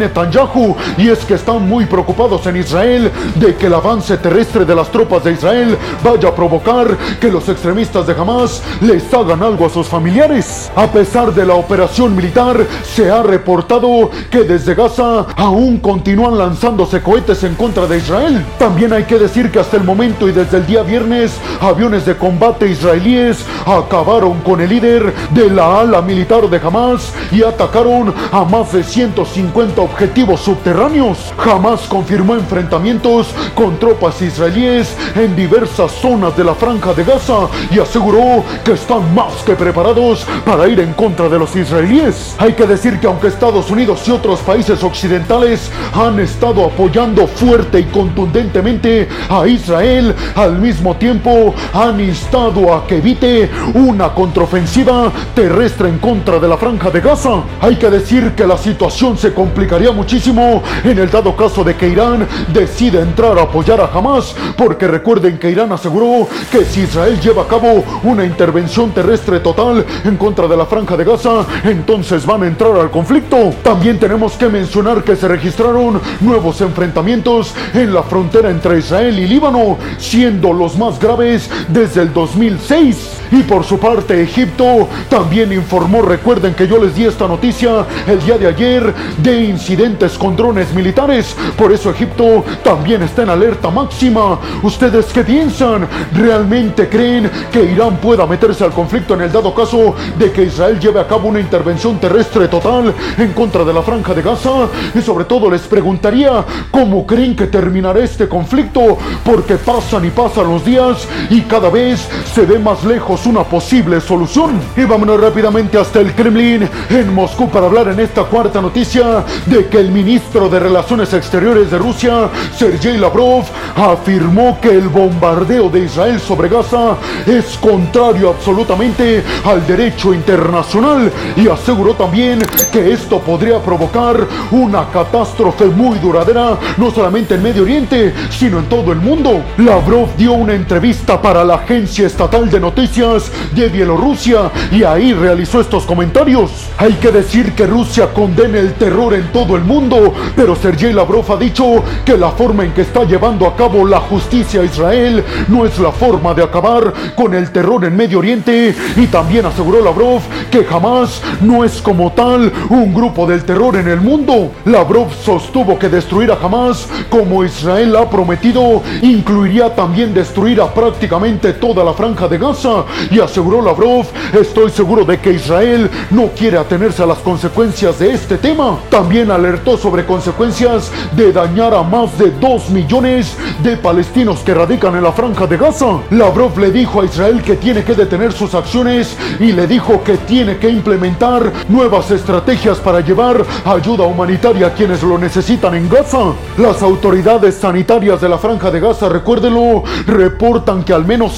Netanyahu 0.00 0.76
y 0.98 1.08
es 1.08 1.24
que 1.24 1.34
están 1.34 1.68
muy 1.68 1.86
preocupados 1.86 2.46
en 2.46 2.56
Israel 2.56 3.10
de 3.34 3.54
que 3.56 3.66
el 3.66 3.74
avance 3.74 4.16
terrestre 4.16 4.64
de 4.64 4.74
las 4.74 4.90
tropas 4.90 5.24
de 5.24 5.32
Israel 5.32 5.76
vaya 6.02 6.28
a 6.28 6.34
provocar 6.34 6.75
que 7.20 7.30
los 7.30 7.48
extremistas 7.48 8.06
de 8.06 8.12
Hamas 8.12 8.62
les 8.82 9.12
hagan 9.14 9.42
algo 9.42 9.66
a 9.66 9.70
sus 9.70 9.86
familiares. 9.86 10.70
A 10.76 10.86
pesar 10.86 11.32
de 11.32 11.46
la 11.46 11.54
operación 11.54 12.14
militar, 12.14 12.66
se 12.84 13.10
ha 13.10 13.22
reportado 13.22 14.10
que 14.30 14.44
desde 14.44 14.74
Gaza 14.74 15.26
aún 15.36 15.78
continúan 15.78 16.36
lanzándose 16.36 17.00
cohetes 17.00 17.42
en 17.44 17.54
contra 17.54 17.86
de 17.86 17.98
Israel. 17.98 18.44
También 18.58 18.92
hay 18.92 19.04
que 19.04 19.18
decir 19.18 19.50
que 19.50 19.60
hasta 19.60 19.76
el 19.76 19.84
momento 19.84 20.28
y 20.28 20.32
desde 20.32 20.58
el 20.58 20.66
día 20.66 20.82
viernes, 20.82 21.32
aviones 21.60 22.04
de 22.04 22.16
combate 22.16 22.68
israelíes 22.68 23.38
acabaron 23.64 24.40
con 24.40 24.60
el 24.60 24.68
líder 24.68 25.14
de 25.30 25.48
la 25.48 25.80
ala 25.80 26.02
militar 26.02 26.48
de 26.50 26.58
Hamas 26.58 27.12
y 27.32 27.42
atacaron 27.42 28.12
a 28.32 28.44
más 28.44 28.72
de 28.72 28.82
150 28.82 29.80
objetivos 29.80 30.40
subterráneos. 30.40 31.32
Hamas 31.38 31.82
confirmó 31.82 32.34
enfrentamientos 32.34 33.28
con 33.54 33.78
tropas 33.78 34.20
israelíes 34.20 34.94
en 35.14 35.34
diversas 35.36 35.92
zonas 35.92 36.36
de 36.36 36.44
la 36.44 36.54
franja 36.56 36.92
de 36.94 37.04
Gaza 37.04 37.48
y 37.70 37.78
aseguró 37.78 38.44
que 38.64 38.72
están 38.72 39.14
más 39.14 39.34
que 39.44 39.54
preparados 39.54 40.26
para 40.44 40.68
ir 40.68 40.80
en 40.80 40.92
contra 40.94 41.28
de 41.28 41.38
los 41.38 41.54
israelíes. 41.54 42.34
Hay 42.38 42.54
que 42.54 42.66
decir 42.66 42.98
que 42.98 43.06
aunque 43.06 43.28
Estados 43.28 43.70
Unidos 43.70 44.02
y 44.06 44.10
otros 44.10 44.40
países 44.40 44.82
occidentales 44.82 45.70
han 45.94 46.18
estado 46.20 46.64
apoyando 46.64 47.26
fuerte 47.26 47.80
y 47.80 47.84
contundentemente 47.84 49.08
a 49.28 49.46
Israel, 49.46 50.14
al 50.34 50.58
mismo 50.58 50.96
tiempo 50.96 51.54
han 51.72 52.00
instado 52.00 52.74
a 52.74 52.86
que 52.86 52.98
evite 52.98 53.50
una 53.74 54.12
contraofensiva 54.12 55.12
terrestre 55.34 55.88
en 55.88 55.98
contra 55.98 56.38
de 56.38 56.48
la 56.48 56.56
franja 56.56 56.90
de 56.90 57.00
Gaza. 57.00 57.42
Hay 57.60 57.76
que 57.76 57.90
decir 57.90 58.32
que 58.32 58.46
la 58.46 58.58
situación 58.58 59.16
se 59.18 59.32
complicaría 59.32 59.92
muchísimo 59.92 60.62
en 60.84 60.98
el 60.98 61.10
dado 61.10 61.36
caso 61.36 61.62
de 61.62 61.74
que 61.74 61.88
Irán 61.88 62.26
decida 62.52 63.00
entrar 63.00 63.38
a 63.38 63.42
apoyar 63.42 63.80
a 63.80 63.90
Hamas, 63.92 64.34
porque 64.56 64.86
recuerden 64.86 65.38
que 65.38 65.50
Irán 65.50 65.72
aseguró 65.72 66.28
que 66.50 66.64
si 66.64 66.82
Israel 66.82 67.20
lleva 67.20 67.42
a 67.42 67.48
cabo 67.48 67.84
una 68.02 68.24
intervención 68.24 68.92
terrestre 68.92 69.40
total 69.40 69.84
en 70.04 70.16
contra 70.16 70.46
de 70.46 70.56
la 70.56 70.66
franja 70.66 70.96
de 70.96 71.04
Gaza, 71.04 71.46
entonces 71.64 72.24
van 72.24 72.42
a 72.42 72.46
entrar 72.46 72.74
al 72.76 72.90
conflicto. 72.90 73.54
También 73.62 73.98
tenemos 73.98 74.32
que 74.34 74.48
mencionar 74.48 75.04
que 75.04 75.16
se 75.16 75.28
registraron 75.28 76.00
nuevos 76.20 76.60
enfrentamientos 76.60 77.54
en 77.74 77.92
la 77.92 78.02
frontera 78.02 78.50
entre 78.50 78.78
Israel 78.78 79.18
y 79.18 79.26
Líbano, 79.26 79.78
siendo 79.98 80.52
los 80.52 80.76
más 80.76 80.98
graves 80.98 81.50
desde 81.68 82.02
el 82.02 82.12
2006. 82.12 83.15
Y 83.30 83.42
por 83.42 83.64
su 83.64 83.78
parte, 83.78 84.22
Egipto 84.22 84.88
también 85.08 85.52
informó, 85.52 86.02
recuerden 86.02 86.54
que 86.54 86.68
yo 86.68 86.78
les 86.78 86.94
di 86.94 87.04
esta 87.04 87.26
noticia 87.26 87.84
el 88.06 88.24
día 88.24 88.38
de 88.38 88.46
ayer, 88.46 88.94
de 89.18 89.44
incidentes 89.44 90.16
con 90.16 90.36
drones 90.36 90.72
militares. 90.74 91.36
Por 91.56 91.72
eso 91.72 91.90
Egipto 91.90 92.44
también 92.62 93.02
está 93.02 93.22
en 93.22 93.30
alerta 93.30 93.70
máxima. 93.70 94.38
¿Ustedes 94.62 95.06
qué 95.06 95.24
piensan? 95.24 95.88
¿Realmente 96.12 96.88
creen 96.88 97.30
que 97.50 97.64
Irán 97.64 97.96
pueda 97.98 98.26
meterse 98.26 98.64
al 98.64 98.72
conflicto 98.72 99.14
en 99.14 99.22
el 99.22 99.32
dado 99.32 99.54
caso 99.54 99.94
de 100.18 100.30
que 100.30 100.44
Israel 100.44 100.78
lleve 100.78 101.00
a 101.00 101.06
cabo 101.06 101.28
una 101.28 101.40
intervención 101.40 101.98
terrestre 101.98 102.48
total 102.48 102.94
en 103.18 103.32
contra 103.32 103.64
de 103.64 103.72
la 103.72 103.82
franja 103.82 104.14
de 104.14 104.22
Gaza? 104.22 104.68
Y 104.94 105.00
sobre 105.00 105.24
todo 105.24 105.50
les 105.50 105.62
preguntaría, 105.62 106.44
¿cómo 106.70 107.06
creen 107.06 107.34
que 107.34 107.46
terminará 107.46 108.00
este 108.00 108.28
conflicto? 108.28 108.98
Porque 109.24 109.56
pasan 109.56 110.04
y 110.04 110.10
pasan 110.10 110.48
los 110.48 110.64
días 110.64 111.08
y 111.30 111.42
cada 111.42 111.70
vez 111.70 112.08
se 112.34 112.44
ve 112.44 112.58
más 112.58 112.84
lejos 112.84 113.15
una 113.24 113.44
posible 113.44 114.00
solución. 114.00 114.60
Y 114.76 114.84
vámonos 114.84 115.18
rápidamente 115.18 115.78
hasta 115.78 116.00
el 116.00 116.12
Kremlin 116.12 116.68
en 116.90 117.14
Moscú 117.14 117.48
para 117.48 117.66
hablar 117.66 117.88
en 117.88 118.00
esta 118.00 118.24
cuarta 118.24 118.60
noticia 118.60 119.24
de 119.46 119.66
que 119.68 119.78
el 119.78 119.90
ministro 119.90 120.48
de 120.50 120.60
Relaciones 120.60 121.14
Exteriores 121.14 121.70
de 121.70 121.78
Rusia, 121.78 122.28
Sergei 122.54 122.98
Lavrov, 122.98 123.44
afirmó 123.76 124.58
que 124.60 124.70
el 124.70 124.88
bombardeo 124.88 125.70
de 125.70 125.84
Israel 125.84 126.20
sobre 126.20 126.48
Gaza 126.48 126.96
es 127.26 127.56
contrario 127.58 128.30
absolutamente 128.30 129.22
al 129.44 129.66
derecho 129.66 130.12
internacional 130.12 131.10
y 131.36 131.48
aseguró 131.48 131.94
también 131.94 132.40
que 132.72 132.92
esto 132.92 133.20
podría 133.20 133.60
provocar 133.60 134.26
una 134.50 134.88
catástrofe 134.90 135.66
muy 135.66 135.98
duradera, 136.00 136.58
no 136.76 136.90
solamente 136.90 137.36
en 137.36 137.42
Medio 137.42 137.62
Oriente, 137.62 138.12
sino 138.30 138.58
en 138.58 138.66
todo 138.66 138.92
el 138.92 138.98
mundo. 138.98 139.42
Lavrov 139.58 140.14
dio 140.16 140.32
una 140.32 140.54
entrevista 140.54 141.22
para 141.22 141.44
la 141.44 141.54
agencia 141.54 142.06
estatal 142.06 142.50
de 142.50 142.60
noticias 142.60 143.05
de 143.54 143.68
Bielorrusia 143.68 144.50
y 144.72 144.82
ahí 144.82 145.12
realizó 145.12 145.60
estos 145.60 145.84
comentarios. 145.84 146.50
Hay 146.76 146.94
que 146.94 147.12
decir 147.12 147.52
que 147.52 147.64
Rusia 147.64 148.12
condena 148.12 148.58
el 148.58 148.74
terror 148.74 149.14
en 149.14 149.30
todo 149.30 149.54
el 149.54 149.62
mundo, 149.62 150.12
pero 150.34 150.56
Sergei 150.56 150.92
Lavrov 150.92 151.30
ha 151.32 151.36
dicho 151.36 151.84
que 152.04 152.16
la 152.16 152.30
forma 152.32 152.64
en 152.64 152.72
que 152.72 152.82
está 152.82 153.04
llevando 153.04 153.46
a 153.46 153.54
cabo 153.54 153.86
la 153.86 154.00
justicia 154.00 154.60
a 154.60 154.64
Israel 154.64 155.22
no 155.46 155.64
es 155.64 155.78
la 155.78 155.92
forma 155.92 156.34
de 156.34 156.42
acabar 156.42 156.92
con 157.14 157.32
el 157.34 157.52
terror 157.52 157.84
en 157.84 157.96
Medio 157.96 158.18
Oriente 158.18 158.74
y 158.96 159.06
también 159.06 159.46
aseguró 159.46 159.80
Lavrov 159.80 160.22
que 160.50 160.64
jamás 160.64 161.22
no 161.40 161.64
es 161.64 161.80
como 161.80 162.12
tal 162.12 162.52
un 162.70 162.92
grupo 162.92 163.24
del 163.24 163.44
terror 163.44 163.76
en 163.76 163.86
el 163.86 164.00
mundo. 164.00 164.50
Lavrov 164.64 165.12
sostuvo 165.14 165.78
que 165.78 165.88
destruir 165.88 166.32
a 166.32 166.38
Hamas 166.42 166.88
como 167.08 167.44
Israel 167.44 167.94
ha 167.94 168.10
prometido 168.10 168.82
incluiría 169.02 169.74
también 169.74 170.12
destruir 170.12 170.60
a 170.60 170.72
prácticamente 170.74 171.52
toda 171.52 171.84
la 171.84 171.92
franja 171.94 172.26
de 172.26 172.38
Gaza 172.38 172.84
y 173.10 173.20
aseguró 173.20 173.62
Lavrov, 173.62 174.06
estoy 174.32 174.70
seguro 174.70 175.04
de 175.04 175.18
que 175.18 175.32
Israel 175.32 175.90
no 176.10 176.28
quiere 176.28 176.58
atenerse 176.58 177.02
a 177.02 177.06
las 177.06 177.18
consecuencias 177.18 177.98
de 177.98 178.12
este 178.12 178.38
tema. 178.38 178.78
También 178.90 179.30
alertó 179.30 179.76
sobre 179.76 180.04
consecuencias 180.04 180.90
de 181.12 181.32
dañar 181.32 181.74
a 181.74 181.82
más 181.82 182.18
de 182.18 182.30
2 182.30 182.70
millones 182.70 183.36
de 183.62 183.76
palestinos 183.76 184.40
que 184.40 184.54
radican 184.54 184.96
en 184.96 185.04
la 185.04 185.12
franja 185.12 185.46
de 185.46 185.56
Gaza. 185.56 186.00
Lavrov 186.10 186.58
le 186.58 186.70
dijo 186.70 187.00
a 187.00 187.04
Israel 187.04 187.42
que 187.42 187.56
tiene 187.56 187.84
que 187.84 187.94
detener 187.94 188.32
sus 188.32 188.54
acciones 188.54 189.16
y 189.40 189.52
le 189.52 189.66
dijo 189.66 190.02
que 190.02 190.16
tiene 190.18 190.58
que 190.58 190.68
implementar 190.68 191.52
nuevas 191.68 192.10
estrategias 192.10 192.78
para 192.78 193.00
llevar 193.00 193.44
ayuda 193.64 194.04
humanitaria 194.04 194.68
a 194.68 194.74
quienes 194.74 195.02
lo 195.02 195.18
necesitan 195.18 195.74
en 195.74 195.88
Gaza. 195.88 196.32
Las 196.58 196.82
autoridades 196.82 197.56
sanitarias 197.56 198.20
de 198.20 198.28
la 198.28 198.38
franja 198.38 198.70
de 198.70 198.80
Gaza, 198.80 199.08
recuérdelo, 199.08 199.82
reportan 200.06 200.84
que 200.84 200.92
al 200.92 201.04
menos 201.04 201.32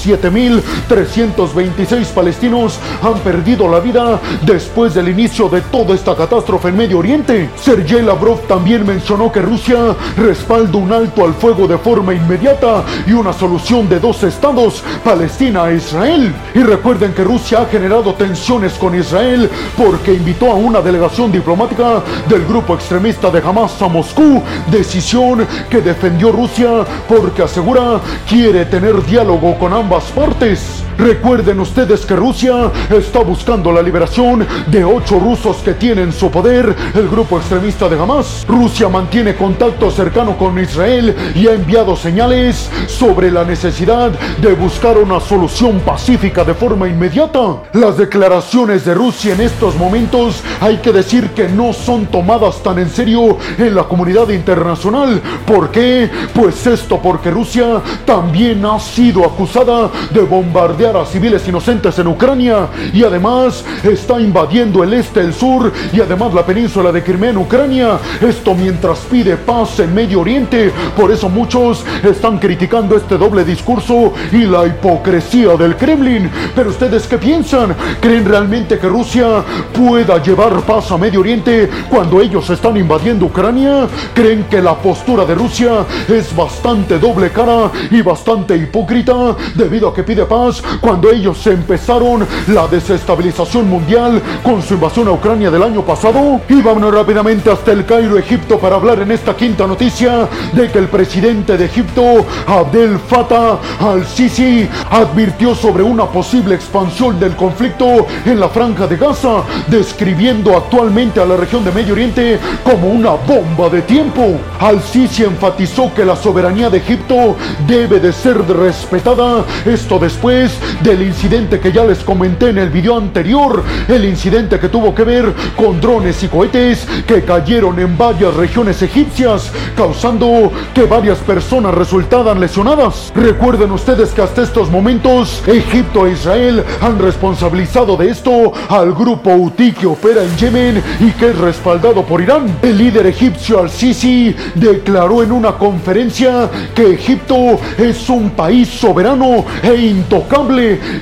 7.326 1.54 2.06
palestinos 2.12 2.78
han 3.02 3.18
perdido 3.20 3.68
la 3.68 3.80
vida 3.80 4.20
después 4.42 4.94
del 4.94 5.08
inicio 5.08 5.48
de 5.48 5.60
toda 5.62 5.94
esta 5.94 6.14
catástrofe 6.14 6.68
en 6.68 6.76
Medio 6.76 6.98
Oriente. 6.98 7.50
Sergei 7.56 8.02
Lavrov 8.02 8.40
también 8.46 8.86
mencionó 8.86 9.30
que 9.32 9.40
Rusia 9.40 9.94
respalda 10.16 10.78
un 10.78 10.92
alto 10.92 11.24
al 11.24 11.34
fuego 11.34 11.66
de 11.66 11.78
forma 11.78 12.14
inmediata 12.14 12.84
y 13.06 13.12
una 13.12 13.32
solución 13.32 13.88
de 13.88 14.00
dos 14.00 14.22
estados, 14.22 14.82
Palestina 15.04 15.70
e 15.70 15.76
Israel. 15.76 16.34
Y 16.54 16.60
recuerden 16.60 17.12
que 17.12 17.24
Rusia 17.24 17.62
ha 17.62 17.66
generado 17.66 18.14
tensiones 18.14 18.74
con 18.74 18.94
Israel 18.94 19.50
porque 19.76 20.14
invitó 20.14 20.50
a 20.50 20.54
una 20.54 20.80
delegación 20.80 21.32
diplomática 21.32 22.02
del 22.28 22.44
grupo 22.46 22.74
extremista 22.74 23.30
de 23.30 23.38
Hamas 23.38 23.80
a 23.82 23.88
Moscú, 23.88 24.42
decisión 24.70 25.46
que 25.70 25.80
defendió 25.80 26.32
Rusia 26.32 26.84
porque 27.08 27.42
asegura 27.42 28.00
quiere 28.28 28.64
tener 28.66 29.04
diálogo 29.04 29.58
con 29.58 29.72
ambas 29.72 30.04
partes. 30.04 30.87
Recuerden 30.98 31.60
ustedes 31.60 32.04
que 32.04 32.16
Rusia 32.16 32.72
está 32.90 33.20
buscando 33.20 33.70
la 33.70 33.80
liberación 33.80 34.44
de 34.66 34.84
ocho 34.84 35.20
rusos 35.20 35.58
que 35.58 35.74
tienen 35.74 36.12
su 36.12 36.28
poder 36.28 36.74
el 36.92 37.08
grupo 37.08 37.38
extremista 37.38 37.88
de 37.88 37.96
Hamas. 37.96 38.44
Rusia 38.48 38.88
mantiene 38.88 39.36
contacto 39.36 39.92
cercano 39.92 40.36
con 40.36 40.58
Israel 40.58 41.14
y 41.36 41.46
ha 41.46 41.52
enviado 41.52 41.94
señales 41.94 42.68
sobre 42.88 43.30
la 43.30 43.44
necesidad 43.44 44.10
de 44.40 44.52
buscar 44.54 44.98
una 44.98 45.20
solución 45.20 45.78
pacífica 45.80 46.42
de 46.42 46.54
forma 46.54 46.88
inmediata. 46.88 47.62
Las 47.74 47.96
declaraciones 47.96 48.84
de 48.84 48.94
Rusia 48.94 49.34
en 49.34 49.42
estos 49.42 49.76
momentos 49.76 50.42
hay 50.60 50.78
que 50.78 50.90
decir 50.90 51.30
que 51.30 51.48
no 51.48 51.72
son 51.72 52.06
tomadas 52.06 52.60
tan 52.60 52.80
en 52.80 52.90
serio 52.90 53.38
en 53.56 53.72
la 53.76 53.84
comunidad 53.84 54.30
internacional. 54.30 55.22
¿Por 55.46 55.70
qué? 55.70 56.10
Pues 56.34 56.66
esto 56.66 56.98
porque 57.00 57.30
Rusia 57.30 57.80
también 58.04 58.66
ha 58.66 58.80
sido 58.80 59.24
acusada 59.24 59.90
de 60.10 60.22
bombardear 60.22 60.87
a 60.96 61.04
civiles 61.04 61.46
inocentes 61.46 61.98
en 61.98 62.06
Ucrania 62.06 62.68
y 62.94 63.04
además 63.04 63.64
está 63.82 64.18
invadiendo 64.20 64.82
el 64.82 64.94
este, 64.94 65.20
el 65.20 65.34
sur 65.34 65.70
y 65.92 66.00
además 66.00 66.32
la 66.32 66.46
península 66.46 66.90
de 66.90 67.02
Crimea 67.02 67.30
en 67.30 67.36
Ucrania. 67.36 67.98
Esto 68.20 68.54
mientras 68.54 69.00
pide 69.00 69.36
paz 69.36 69.80
en 69.80 69.94
Medio 69.94 70.20
Oriente. 70.20 70.72
Por 70.96 71.10
eso 71.10 71.28
muchos 71.28 71.84
están 72.02 72.38
criticando 72.38 72.96
este 72.96 73.18
doble 73.18 73.44
discurso 73.44 74.14
y 74.32 74.44
la 74.44 74.66
hipocresía 74.66 75.56
del 75.56 75.76
Kremlin. 75.76 76.30
Pero 76.54 76.70
ustedes 76.70 77.06
qué 77.06 77.18
piensan? 77.18 77.76
¿Creen 78.00 78.24
realmente 78.24 78.78
que 78.78 78.88
Rusia 78.88 79.44
pueda 79.72 80.22
llevar 80.22 80.60
paz 80.62 80.90
a 80.90 80.96
Medio 80.96 81.20
Oriente 81.20 81.68
cuando 81.90 82.20
ellos 82.20 82.48
están 82.48 82.76
invadiendo 82.76 83.26
Ucrania? 83.26 83.86
¿Creen 84.14 84.44
que 84.44 84.62
la 84.62 84.74
postura 84.74 85.26
de 85.26 85.34
Rusia 85.34 85.84
es 86.08 86.34
bastante 86.34 86.98
doble 86.98 87.30
cara 87.30 87.70
y 87.90 88.00
bastante 88.00 88.56
hipócrita 88.56 89.36
debido 89.54 89.88
a 89.88 89.94
que 89.94 90.02
pide 90.02 90.24
paz 90.24 90.62
cuando 90.80 91.10
ellos 91.10 91.46
empezaron 91.46 92.26
la 92.48 92.66
desestabilización 92.66 93.68
mundial 93.68 94.22
con 94.42 94.62
su 94.62 94.74
invasión 94.74 95.08
a 95.08 95.12
Ucrania 95.12 95.50
del 95.50 95.62
año 95.62 95.82
pasado? 95.82 96.40
Y 96.48 96.60
vámonos 96.62 96.94
rápidamente 96.94 97.50
hasta 97.50 97.72
el 97.72 97.84
Cairo, 97.84 98.18
Egipto, 98.18 98.58
para 98.58 98.76
hablar 98.76 99.00
en 99.00 99.12
esta 99.12 99.36
quinta 99.36 99.66
noticia 99.66 100.28
de 100.52 100.70
que 100.70 100.78
el 100.78 100.88
presidente 100.88 101.56
de 101.56 101.64
Egipto, 101.64 102.26
Abdel 102.46 102.98
Fattah 102.98 103.58
al-Sisi, 103.80 104.68
advirtió 104.90 105.54
sobre 105.54 105.82
una 105.82 106.06
posible 106.06 106.54
expansión 106.54 107.18
del 107.18 107.36
conflicto 107.36 108.06
en 108.24 108.40
la 108.40 108.48
franja 108.48 108.86
de 108.86 108.96
Gaza, 108.96 109.42
describiendo 109.68 110.56
actualmente 110.56 111.20
a 111.20 111.26
la 111.26 111.36
región 111.36 111.64
de 111.64 111.72
Medio 111.72 111.94
Oriente 111.94 112.38
como 112.64 112.88
una 112.88 113.10
bomba 113.10 113.68
de 113.68 113.82
tiempo. 113.82 114.38
Al-Sisi 114.58 115.24
enfatizó 115.24 115.92
que 115.94 116.04
la 116.04 116.16
soberanía 116.16 116.70
de 116.70 116.78
Egipto 116.78 117.36
debe 117.66 118.00
de 118.00 118.12
ser 118.12 118.46
respetada, 118.46 119.44
esto 119.64 119.98
después 119.98 120.52
del 120.82 121.02
incidente 121.02 121.60
que 121.60 121.72
ya 121.72 121.84
les 121.84 121.98
comenté 121.98 122.50
en 122.50 122.58
el 122.58 122.70
video 122.70 122.96
anterior, 122.96 123.62
el 123.88 124.04
incidente 124.04 124.58
que 124.58 124.68
tuvo 124.68 124.94
que 124.94 125.04
ver 125.04 125.34
con 125.56 125.80
drones 125.80 126.22
y 126.22 126.28
cohetes 126.28 126.86
que 127.06 127.24
cayeron 127.24 127.78
en 127.78 127.96
varias 127.96 128.34
regiones 128.34 128.82
egipcias, 128.82 129.50
causando 129.76 130.52
que 130.74 130.84
varias 130.84 131.18
personas 131.18 131.74
resultaran 131.74 132.40
lesionadas. 132.40 133.12
Recuerden 133.14 133.72
ustedes 133.72 134.10
que 134.10 134.22
hasta 134.22 134.42
estos 134.42 134.70
momentos 134.70 135.42
Egipto 135.46 136.06
e 136.06 136.12
Israel 136.12 136.64
han 136.80 136.98
responsabilizado 136.98 137.96
de 137.96 138.10
esto 138.10 138.52
al 138.68 138.92
grupo 138.94 139.30
Houthi 139.30 139.72
que 139.72 139.86
opera 139.86 140.22
en 140.22 140.36
Yemen 140.36 140.82
y 141.00 141.10
que 141.12 141.30
es 141.30 141.38
respaldado 141.38 142.02
por 142.04 142.20
Irán. 142.20 142.58
El 142.62 142.78
líder 142.78 143.06
egipcio 143.06 143.60
al-Sisi 143.60 144.34
declaró 144.54 145.22
en 145.22 145.32
una 145.32 145.52
conferencia 145.52 146.48
que 146.74 146.94
Egipto 146.94 147.58
es 147.76 148.08
un 148.08 148.30
país 148.30 148.68
soberano 148.68 149.44
e 149.62 149.74
intocable 149.74 150.47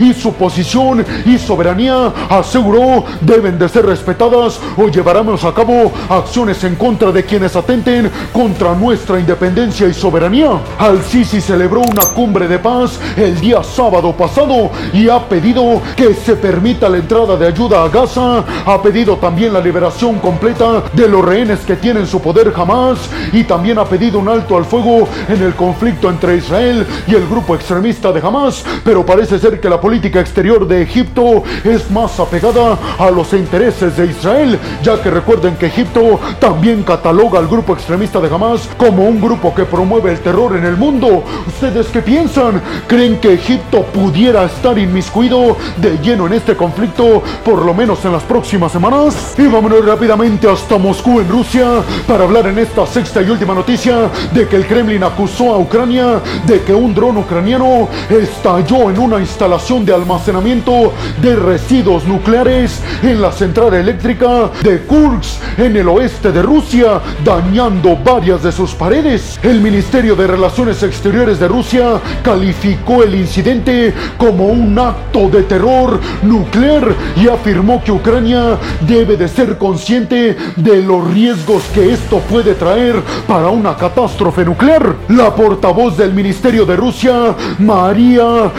y 0.01 0.13
su 0.13 0.33
posición 0.33 1.05
y 1.25 1.39
soberanía, 1.39 2.13
aseguró, 2.29 3.05
deben 3.21 3.59
de 3.59 3.69
ser 3.69 3.87
respetadas 3.87 4.59
o 4.77 4.89
llevaremos 4.89 5.45
a 5.45 5.55
cabo 5.55 5.93
acciones 6.09 6.63
en 6.65 6.75
contra 6.75 7.13
de 7.13 7.25
quienes 7.25 7.55
atenten 7.55 8.11
contra 8.33 8.75
nuestra 8.75 9.21
independencia 9.21 9.87
y 9.87 9.95
soberanía. 9.95 10.51
Al-Sisi 10.79 11.41
celebró 11.41 11.83
una 11.83 12.07
cumbre 12.07 12.49
de 12.49 12.59
paz 12.59 12.99
el 13.17 13.39
día 13.41 13.63
sábado 13.63 14.13
pasado 14.17 14.71
y 14.93 15.09
ha 15.09 15.21
pedido 15.21 15.81
que 15.97 16.15
se 16.15 16.35
permita 16.35 16.89
la 16.89 16.99
entrada 16.99 17.37
de 17.37 17.47
ayuda 17.47 17.85
a 17.85 17.89
Gaza, 17.89 18.43
ha 18.67 18.83
pedido 18.83 19.17
también 19.17 19.53
la 19.53 19.61
liberación 19.61 20.19
completa 20.19 20.83
de 20.93 21.09
los 21.09 21.25
rehenes 21.25 21.61
que 21.61 21.77
tienen 21.77 22.07
su 22.07 22.21
poder 22.21 22.53
jamás 22.53 22.99
y 23.33 23.45
también 23.45 23.79
ha 23.79 23.85
pedido 23.85 24.19
un 24.19 24.29
alto 24.29 24.57
al 24.57 24.65
fuego 24.65 25.07
en 25.29 25.43
el 25.43 25.55
conflicto 25.55 26.11
entre 26.11 26.37
Israel 26.37 26.85
y 27.07 27.15
el 27.15 27.27
grupo 27.29 27.55
extremista 27.55 28.13
de 28.13 28.21
Hamas, 28.21 28.65
pero 28.85 29.05
parece 29.05 29.36
ser 29.39 29.61
que 29.61 29.69
la 29.69 29.81
política 29.81 30.21
exterior 30.21 30.67
de 30.67 30.83
Egipto 30.83 31.43
es 31.65 31.91
más 31.91 32.19
apegada 32.21 32.79
a 32.99 33.11
los 33.11 33.33
intereses 33.33 33.97
de 33.97 34.07
Israel, 34.07 34.59
ya 34.83 35.01
que 35.01 35.11
recuerden 35.11 35.57
que 35.57 35.67
Egipto 35.67 36.21
también 36.39 36.83
cataloga 36.83 37.39
al 37.39 37.49
grupo 37.49 37.75
extremista 37.75 38.21
de 38.21 38.35
Hamas 38.35 38.69
como 38.77 39.05
un 39.05 39.21
grupo 39.21 39.55
que 39.55 39.65
promueve 39.65 40.13
el 40.13 40.21
terror 40.21 40.57
en 40.57 40.65
el 40.65 40.77
mundo. 40.77 41.25
¿Ustedes 41.47 41.87
qué 41.89 42.03
piensan? 42.03 42.61
¿Creen 42.87 43.19
que 43.19 43.35
Egipto 43.35 43.83
pudiera 43.83 44.45
estar 44.45 44.79
inmiscuido 44.79 45.57
de 45.77 45.99
lleno 45.99 46.27
en 46.27 46.35
este 46.35 46.57
conflicto, 46.57 47.23
por 47.45 47.65
lo 47.65 47.75
menos 47.75 48.05
en 48.05 48.13
las 48.13 48.23
próximas 48.23 48.73
semanas? 48.73 49.35
Y 49.39 49.47
vámonos 49.47 49.85
rápidamente 49.85 50.49
hasta 50.49 50.79
Moscú, 50.79 51.21
en 51.21 51.29
Rusia, 51.29 51.83
para 52.07 52.25
hablar 52.25 52.47
en 52.47 52.59
esta 52.59 52.87
sexta 52.87 53.23
y 53.23 53.31
última 53.31 53.55
noticia 53.55 54.11
de 54.33 54.47
que 54.49 54.57
el 54.57 54.67
Kremlin 54.67 55.03
acusó 55.03 55.55
a 55.55 55.59
Ucrania 55.59 56.21
de 56.47 56.63
que 56.63 56.75
un 56.75 56.95
dron 56.95 57.17
ucraniano 57.17 57.89
estalló 58.09 58.91
en 58.91 58.99
una 58.99 59.21
instalación 59.27 59.85
de 59.85 59.93
almacenamiento 59.93 60.93
de 61.21 61.35
residuos 61.35 62.05
nucleares 62.05 62.81
en 63.03 63.21
la 63.21 63.33
central 63.33 63.75
eléctrica 63.75 64.51
de 64.63 64.81
Kursk, 64.83 65.59
en 65.59 65.77
el 65.77 65.89
oeste 65.89 66.31
de 66.31 66.43
Rusia, 66.43 67.01
dañando 67.25 67.97
varias 67.97 68.43
de 68.43 68.53
sus 68.53 68.73
paredes. 68.73 69.39
El 69.43 69.61
Ministerio 69.61 70.15
de 70.15 70.29
Relaciones 70.29 70.83
Exteriores 70.83 71.41
de 71.41 71.49
Rusia 71.49 72.01
calificó 72.23 73.03
el 73.03 73.17
incidente 73.17 73.93
como 74.17 74.47
un 74.47 74.79
acto 74.79 75.29
de 75.29 75.43
terror 75.43 75.99
nuclear 76.23 76.95
y 77.17 77.29
afirmó 77.29 77.83
que 77.83 77.93
Ucrania 77.93 78.57
debe 78.87 79.17
de 79.17 79.29
ser 79.29 79.59
consciente 79.59 80.37
de 80.57 80.83
los 80.83 81.13
riesgos 81.13 81.65
que 81.75 81.93
esto 81.93 82.21
puede 82.21 82.55
traer 82.55 83.03
para 83.27 83.49
una 83.49 83.77
catástrofe 83.77 84.45
nuclear. 84.45 84.95
La 85.09 85.35
portavoz 85.35 85.97
del 85.97 86.15
Ministerio 86.15 86.65
de 86.65 86.77
Rusia, 86.77 87.35
María 87.59 88.53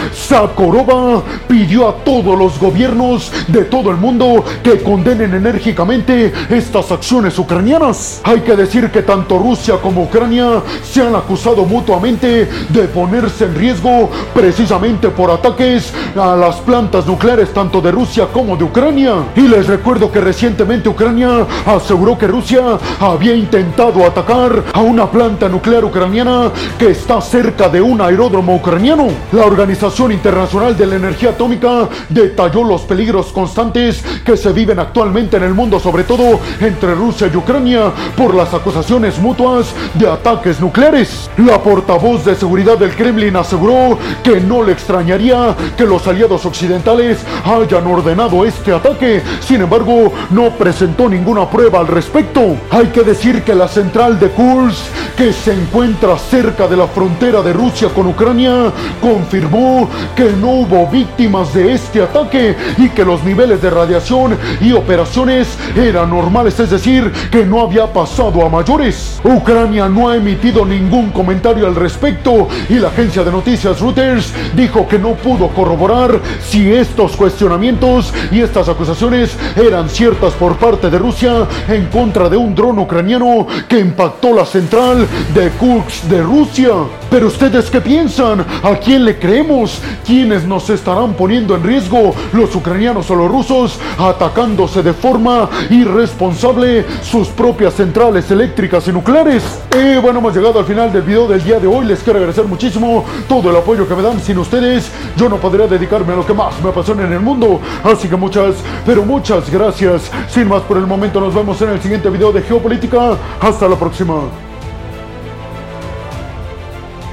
Zakharova, 0.57 1.21
pidió 1.47 1.87
a 1.87 1.93
todos 2.03 2.37
los 2.37 2.59
gobiernos 2.59 3.31
de 3.47 3.65
todo 3.65 3.91
el 3.91 3.97
mundo 3.97 4.43
que 4.63 4.81
condenen 4.81 5.35
enérgicamente 5.35 6.33
estas 6.49 6.91
acciones 6.91 7.37
ucranianas. 7.37 8.21
Hay 8.23 8.41
que 8.41 8.55
decir 8.55 8.89
que 8.89 9.03
tanto 9.03 9.37
Rusia 9.37 9.75
como 9.79 10.03
Ucrania 10.03 10.63
se 10.83 11.03
han 11.03 11.15
acusado 11.15 11.63
mutuamente 11.65 12.49
de 12.69 12.83
ponerse 12.87 13.45
en 13.45 13.55
riesgo 13.55 14.09
precisamente 14.33 15.09
por 15.09 15.29
ataques 15.29 15.93
a 16.15 16.35
las 16.35 16.55
plantas 16.57 17.05
nucleares 17.05 17.53
tanto 17.53 17.79
de 17.79 17.91
Rusia 17.91 18.27
como 18.33 18.57
de 18.57 18.63
Ucrania. 18.63 19.13
Y 19.35 19.41
les 19.41 19.67
recuerdo 19.67 20.11
que 20.11 20.21
recientemente 20.21 20.89
Ucrania 20.89 21.45
aseguró 21.67 22.17
que 22.17 22.25
Rusia 22.25 22.79
había 22.99 23.35
intentado 23.35 24.03
atacar 24.05 24.63
a 24.73 24.81
una 24.81 25.05
planta 25.09 25.47
nuclear 25.47 25.85
ucraniana 25.85 26.51
que 26.79 26.89
está 26.89 27.21
cerca 27.21 27.69
de 27.69 27.79
un 27.79 28.01
aeródromo 28.01 28.55
ucraniano. 28.55 29.07
La 29.31 29.45
Organización 29.45 30.11
Internacional 30.11 30.46
de 30.47 30.85
la 30.85 30.95
Energía 30.95 31.31
Atómica 31.31 31.89
detalló 32.07 32.63
los 32.63 32.83
peligros 32.83 33.33
constantes 33.33 34.01
que 34.23 34.37
se 34.37 34.53
viven 34.53 34.79
actualmente 34.79 35.35
en 35.35 35.43
el 35.43 35.53
mundo, 35.53 35.77
sobre 35.77 36.05
todo 36.05 36.39
entre 36.61 36.95
Rusia 36.95 37.29
y 37.31 37.35
Ucrania, 37.35 37.91
por 38.15 38.33
las 38.33 38.53
acusaciones 38.53 39.19
mutuas 39.19 39.73
de 39.95 40.09
ataques 40.09 40.61
nucleares. 40.61 41.29
La 41.35 41.61
portavoz 41.61 42.23
de 42.23 42.33
seguridad 42.33 42.77
del 42.77 42.95
Kremlin 42.95 43.35
aseguró 43.35 43.99
que 44.23 44.39
no 44.39 44.63
le 44.63 44.71
extrañaría 44.71 45.53
que 45.75 45.83
los 45.83 46.07
aliados 46.07 46.45
occidentales 46.45 47.19
hayan 47.43 47.85
ordenado 47.85 48.45
este 48.45 48.73
ataque. 48.73 49.21
Sin 49.41 49.59
embargo, 49.59 50.13
no 50.29 50.51
presentó 50.51 51.09
ninguna 51.09 51.49
prueba 51.49 51.81
al 51.81 51.87
respecto. 51.87 52.55
Hay 52.71 52.87
que 52.87 53.03
decir 53.03 53.43
que 53.43 53.53
la 53.53 53.67
central 53.67 54.17
de 54.17 54.29
Kursk, 54.29 55.15
que 55.17 55.33
se 55.33 55.51
encuentra 55.51 56.17
cerca 56.17 56.67
de 56.67 56.77
la 56.77 56.87
frontera 56.87 57.41
de 57.41 57.51
Rusia 57.51 57.89
con 57.89 58.07
Ucrania, 58.07 58.71
confirmó 59.01 59.89
que 60.15 60.36
no 60.37 60.51
hubo 60.51 60.87
víctimas 60.87 61.53
de 61.53 61.73
este 61.73 62.01
ataque 62.01 62.55
y 62.77 62.89
que 62.89 63.03
los 63.03 63.23
niveles 63.23 63.61
de 63.61 63.69
radiación 63.69 64.37
y 64.61 64.71
operaciones 64.71 65.57
eran 65.75 66.09
normales, 66.09 66.59
es 66.59 66.69
decir, 66.69 67.11
que 67.31 67.45
no 67.45 67.61
había 67.61 67.91
pasado 67.91 68.45
a 68.45 68.49
mayores. 68.49 69.19
Ucrania 69.23 69.89
no 69.89 70.09
ha 70.09 70.15
emitido 70.15 70.65
ningún 70.65 71.09
comentario 71.11 71.67
al 71.67 71.75
respecto 71.75 72.47
y 72.69 72.75
la 72.75 72.89
agencia 72.89 73.23
de 73.23 73.31
noticias 73.31 73.79
Reuters 73.79 74.33
dijo 74.55 74.87
que 74.87 74.99
no 74.99 75.13
pudo 75.13 75.49
corroborar 75.49 76.19
si 76.41 76.71
estos 76.71 77.15
cuestionamientos 77.15 78.13
y 78.31 78.41
estas 78.41 78.69
acusaciones 78.69 79.35
eran 79.55 79.89
ciertas 79.89 80.33
por 80.33 80.57
parte 80.57 80.89
de 80.89 80.99
Rusia 80.99 81.47
en 81.67 81.85
contra 81.87 82.29
de 82.29 82.37
un 82.37 82.53
dron 82.55 82.79
ucraniano 82.79 83.47
que 83.67 83.79
impactó 83.79 84.33
la 84.33 84.45
central 84.45 85.07
de 85.33 85.49
Kursk 85.51 86.03
de 86.03 86.21
Rusia. 86.21 86.69
Pero 87.09 87.27
ustedes 87.27 87.69
qué 87.69 87.81
piensan? 87.81 88.45
¿A 88.63 88.75
quién 88.75 89.05
le 89.05 89.17
creemos? 89.17 89.81
¿Quiénes 90.27 90.45
nos 90.45 90.69
estarán 90.69 91.13
poniendo 91.13 91.55
en 91.55 91.63
riesgo? 91.63 92.13
¿Los 92.33 92.53
ucranianos 92.53 93.09
o 93.09 93.15
los 93.15 93.31
rusos 93.31 93.79
atacándose 93.97 94.83
de 94.83 94.91
forma 94.91 95.49
irresponsable 95.69 96.85
sus 97.01 97.29
propias 97.29 97.75
centrales 97.75 98.29
eléctricas 98.29 98.85
y 98.89 98.91
nucleares? 98.91 99.41
Y 99.73 99.97
bueno, 100.01 100.19
hemos 100.19 100.35
llegado 100.35 100.59
al 100.59 100.65
final 100.65 100.91
del 100.91 101.03
video 101.03 101.29
del 101.29 101.41
día 101.41 101.61
de 101.61 101.67
hoy. 101.67 101.85
Les 101.85 102.03
quiero 102.03 102.19
agradecer 102.19 102.43
muchísimo 102.43 103.05
todo 103.29 103.49
el 103.51 103.55
apoyo 103.55 103.87
que 103.87 103.95
me 103.95 104.01
dan. 104.01 104.19
Sin 104.19 104.37
ustedes, 104.37 104.91
yo 105.15 105.29
no 105.29 105.37
podría 105.37 105.65
dedicarme 105.65 106.11
a 106.11 106.17
lo 106.17 106.25
que 106.25 106.33
más 106.33 106.61
me 106.61 106.71
apasiona 106.71 107.05
en 107.05 107.13
el 107.13 107.21
mundo. 107.21 107.61
Así 107.85 108.09
que 108.09 108.17
muchas, 108.17 108.55
pero 108.85 109.05
muchas 109.05 109.49
gracias. 109.49 110.11
Sin 110.27 110.49
más 110.49 110.61
por 110.63 110.75
el 110.75 110.87
momento, 110.87 111.21
nos 111.21 111.33
vemos 111.33 111.61
en 111.61 111.69
el 111.69 111.81
siguiente 111.81 112.09
video 112.09 112.33
de 112.33 112.41
Geopolítica. 112.41 113.15
Hasta 113.39 113.65
la 113.69 113.77
próxima. 113.77 114.46